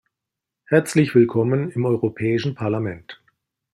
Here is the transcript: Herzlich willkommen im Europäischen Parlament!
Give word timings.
Herzlich 0.65 1.13
willkommen 1.13 1.69
im 1.69 1.85
Europäischen 1.85 2.55
Parlament! 2.55 3.21